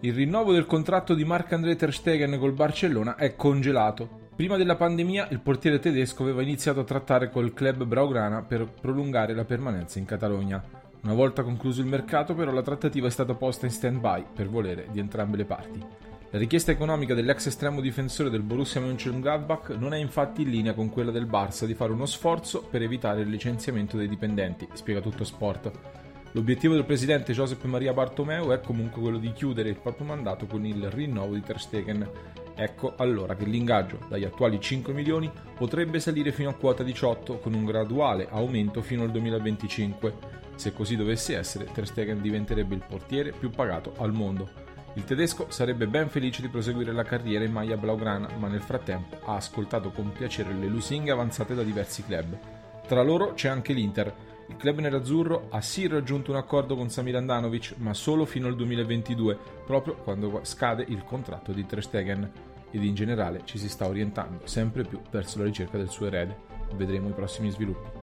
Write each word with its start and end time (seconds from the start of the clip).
Il 0.00 0.12
rinnovo 0.12 0.52
del 0.52 0.66
contratto 0.66 1.14
di 1.14 1.24
Marc-André 1.24 1.74
Ter 1.74 1.90
Stegen 1.90 2.38
col 2.38 2.52
Barcellona 2.52 3.16
è 3.16 3.34
congelato. 3.34 4.24
Prima 4.36 4.58
della 4.58 4.76
pandemia 4.76 5.28
il 5.30 5.40
portiere 5.40 5.78
tedesco 5.78 6.22
aveva 6.22 6.42
iniziato 6.42 6.80
a 6.80 6.84
trattare 6.84 7.30
col 7.30 7.54
club 7.54 7.84
Braugrana 7.84 8.42
per 8.42 8.68
prolungare 8.68 9.32
la 9.32 9.46
permanenza 9.46 9.98
in 9.98 10.04
Catalogna. 10.04 10.62
Una 11.00 11.14
volta 11.14 11.42
concluso 11.42 11.80
il 11.80 11.86
mercato 11.86 12.34
però 12.34 12.52
la 12.52 12.60
trattativa 12.60 13.06
è 13.06 13.10
stata 13.10 13.32
posta 13.32 13.64
in 13.64 13.72
stand-by 13.72 14.26
per 14.34 14.50
volere 14.50 14.88
di 14.92 14.98
entrambe 14.98 15.38
le 15.38 15.46
parti. 15.46 15.82
La 16.28 16.38
richiesta 16.38 16.72
economica 16.72 17.14
dell'ex 17.14 17.46
estremo 17.46 17.80
difensore 17.80 18.28
del 18.28 18.42
Borussia 18.42 18.82
Mönchengladbach 18.82 19.76
non 19.78 19.94
è 19.94 19.96
infatti 19.96 20.42
in 20.42 20.50
linea 20.50 20.74
con 20.74 20.90
quella 20.90 21.10
del 21.10 21.24
Barça 21.24 21.64
di 21.64 21.72
fare 21.72 21.92
uno 21.92 22.04
sforzo 22.04 22.60
per 22.68 22.82
evitare 22.82 23.22
il 23.22 23.30
licenziamento 23.30 23.96
dei 23.96 24.08
dipendenti, 24.08 24.68
spiega 24.74 25.00
tutto 25.00 25.24
Sport. 25.24 26.04
L'obiettivo 26.36 26.74
del 26.74 26.84
presidente 26.84 27.32
Giuseppe 27.32 27.66
Maria 27.66 27.94
Bartomeu 27.94 28.50
è 28.50 28.60
comunque 28.60 29.00
quello 29.00 29.16
di 29.16 29.32
chiudere 29.32 29.70
il 29.70 29.78
proprio 29.78 30.04
mandato 30.04 30.44
con 30.44 30.66
il 30.66 30.90
rinnovo 30.90 31.32
di 31.32 31.40
Ter 31.40 31.58
Stegen. 31.58 32.06
Ecco 32.54 32.92
allora 32.98 33.34
che 33.34 33.46
l'ingaggio 33.46 34.00
dagli 34.06 34.24
attuali 34.24 34.60
5 34.60 34.92
milioni 34.92 35.32
potrebbe 35.56 35.98
salire 35.98 36.32
fino 36.32 36.50
a 36.50 36.54
quota 36.54 36.82
18 36.82 37.38
con 37.38 37.54
un 37.54 37.64
graduale 37.64 38.28
aumento 38.28 38.82
fino 38.82 39.02
al 39.02 39.12
2025. 39.12 40.12
Se 40.56 40.74
così 40.74 40.94
dovesse 40.94 41.38
essere, 41.38 41.70
Ter 41.72 41.86
Stegen 41.86 42.20
diventerebbe 42.20 42.74
il 42.74 42.84
portiere 42.86 43.32
più 43.32 43.48
pagato 43.48 43.94
al 43.96 44.12
mondo. 44.12 44.46
Il 44.92 45.04
tedesco 45.04 45.46
sarebbe 45.48 45.86
ben 45.86 46.10
felice 46.10 46.42
di 46.42 46.48
proseguire 46.48 46.92
la 46.92 47.04
carriera 47.04 47.46
in 47.46 47.52
maglia 47.52 47.78
blaugrana, 47.78 48.28
ma 48.38 48.48
nel 48.48 48.60
frattempo 48.60 49.20
ha 49.24 49.36
ascoltato 49.36 49.90
con 49.90 50.12
piacere 50.12 50.52
le 50.52 50.66
lusinghe 50.66 51.10
avanzate 51.10 51.54
da 51.54 51.62
diversi 51.62 52.04
club. 52.04 52.38
Tra 52.86 53.00
loro 53.00 53.32
c'è 53.32 53.48
anche 53.48 53.72
l'Inter. 53.72 54.34
Il 54.48 54.56
club 54.56 54.78
nerazzurro 54.78 55.48
ha 55.50 55.60
sì 55.60 55.88
raggiunto 55.88 56.30
un 56.30 56.36
accordo 56.36 56.76
con 56.76 56.88
Samir 56.88 57.16
Andanovic, 57.16 57.74
ma 57.78 57.92
solo 57.94 58.24
fino 58.24 58.46
al 58.46 58.54
2022, 58.54 59.36
proprio 59.64 59.96
quando 59.96 60.40
scade 60.42 60.84
il 60.88 61.04
contratto 61.04 61.52
di 61.52 61.66
Ter 61.66 61.82
Stegen. 61.82 62.30
Ed 62.70 62.82
in 62.84 62.94
generale 62.94 63.42
ci 63.44 63.58
si 63.58 63.68
sta 63.68 63.86
orientando 63.86 64.46
sempre 64.46 64.84
più 64.84 65.00
verso 65.10 65.38
la 65.38 65.44
ricerca 65.44 65.78
del 65.78 65.88
suo 65.88 66.06
erede. 66.06 66.36
Vedremo 66.74 67.08
i 67.08 67.12
prossimi 67.12 67.50
sviluppi. 67.50 68.04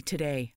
today. 0.00 0.54